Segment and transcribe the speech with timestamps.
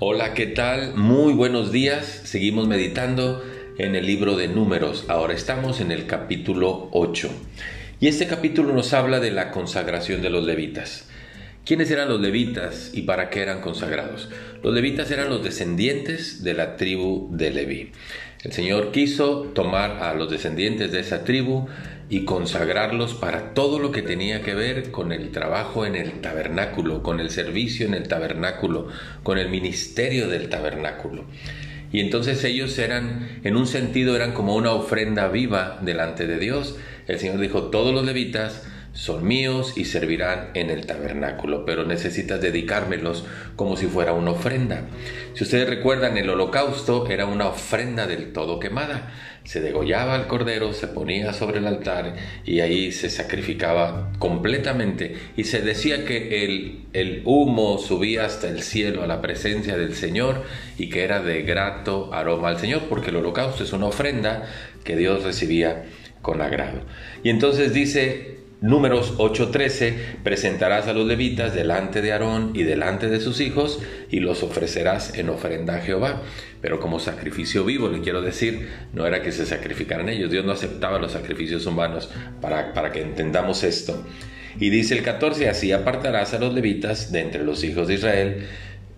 [0.00, 0.96] Hola, ¿qué tal?
[0.96, 2.04] Muy buenos días.
[2.24, 3.44] Seguimos meditando
[3.78, 5.04] en el libro de números.
[5.06, 7.30] Ahora estamos en el capítulo 8.
[8.00, 11.08] Y este capítulo nos habla de la consagración de los levitas.
[11.64, 14.30] ¿Quiénes eran los levitas y para qué eran consagrados?
[14.64, 17.92] Los levitas eran los descendientes de la tribu de Leví.
[18.42, 21.68] El Señor quiso tomar a los descendientes de esa tribu
[22.14, 27.02] y consagrarlos para todo lo que tenía que ver con el trabajo en el tabernáculo,
[27.02, 28.86] con el servicio en el tabernáculo,
[29.24, 31.24] con el ministerio del tabernáculo.
[31.90, 36.76] Y entonces ellos eran, en un sentido, eran como una ofrenda viva delante de Dios.
[37.08, 42.40] El Señor dijo, todos los levitas son míos y servirán en el tabernáculo, pero necesitas
[42.40, 43.24] dedicármelos
[43.56, 44.84] como si fuera una ofrenda.
[45.34, 49.12] Si ustedes recuerdan, el holocausto era una ofrenda del todo quemada.
[49.42, 52.14] Se degollaba el cordero, se ponía sobre el altar
[52.46, 55.16] y ahí se sacrificaba completamente.
[55.36, 59.94] Y se decía que el, el humo subía hasta el cielo a la presencia del
[59.96, 60.44] Señor
[60.78, 64.48] y que era de grato aroma al Señor, porque el holocausto es una ofrenda
[64.84, 65.84] que Dios recibía
[66.22, 66.80] con agrado.
[67.24, 73.20] Y entonces dice Números 8:13, presentarás a los levitas delante de Aarón y delante de
[73.20, 73.78] sus hijos
[74.10, 76.22] y los ofrecerás en ofrenda a Jehová.
[76.62, 80.52] Pero como sacrificio vivo, le quiero decir, no era que se sacrificaran ellos, Dios no
[80.52, 82.08] aceptaba los sacrificios humanos
[82.40, 84.02] para, para que entendamos esto.
[84.58, 88.46] Y dice el 14, así apartarás a los levitas de entre los hijos de Israel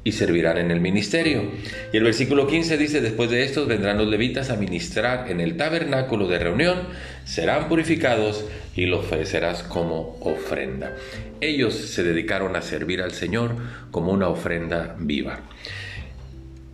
[0.07, 1.51] y servirán en el ministerio.
[1.93, 5.57] Y el versículo 15 dice, después de estos vendrán los levitas a ministrar en el
[5.57, 6.79] tabernáculo de reunión,
[7.25, 8.45] serán purificados
[8.77, 10.95] y lo ofrecerás como ofrenda.
[11.41, 13.57] Ellos se dedicaron a servir al Señor
[13.91, 15.41] como una ofrenda viva.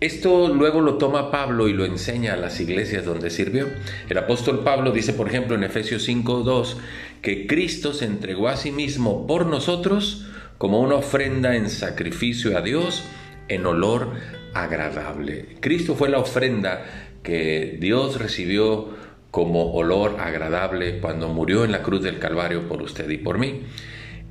[0.01, 3.69] Esto luego lo toma Pablo y lo enseña a las iglesias donde sirvió.
[4.11, 6.77] El apóstol Pablo dice, por ejemplo, en Efesios 5.2,
[7.23, 10.27] que Cristo se entregó a sí mismo por nosotros
[10.59, 13.05] como una ofrenda en sacrificio a Dios
[13.49, 14.11] en olor
[14.55, 15.57] agradable.
[15.61, 16.85] Cristo fue la ofrenda
[17.23, 18.91] que Dios recibió
[19.31, 23.63] como olor agradable cuando murió en la cruz del Calvario por usted y por mí.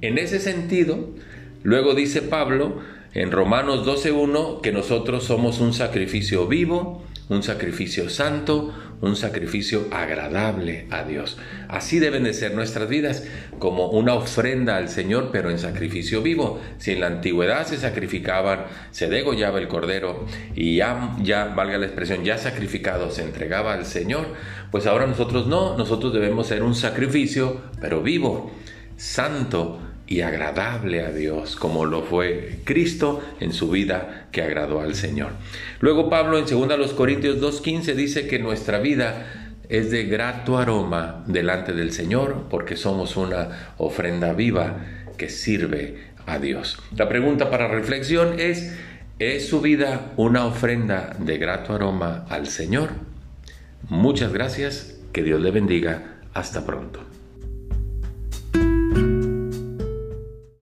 [0.01, 1.09] En ese sentido,
[1.63, 2.79] luego dice Pablo
[3.13, 10.85] en Romanos 12.1 que nosotros somos un sacrificio vivo, un sacrificio santo, un sacrificio agradable
[10.91, 11.37] a Dios.
[11.69, 13.23] Así deben de ser nuestras vidas,
[13.57, 16.59] como una ofrenda al Señor, pero en sacrificio vivo.
[16.77, 20.25] Si en la antigüedad se sacrificaban, se degollaba el cordero
[20.55, 24.27] y ya, ya valga la expresión, ya sacrificado se entregaba al Señor,
[24.69, 28.51] pues ahora nosotros no, nosotros debemos ser un sacrificio, pero vivo,
[28.97, 29.79] santo,
[30.11, 35.31] y agradable a Dios, como lo fue Cristo en su vida que agradó al Señor.
[35.79, 41.71] Luego Pablo en 2 Corintios 2.15 dice que nuestra vida es de grato aroma delante
[41.71, 44.85] del Señor porque somos una ofrenda viva
[45.15, 46.77] que sirve a Dios.
[46.97, 48.77] La pregunta para reflexión es,
[49.17, 52.89] ¿es su vida una ofrenda de grato aroma al Señor?
[53.87, 56.99] Muchas gracias, que Dios le bendiga, hasta pronto.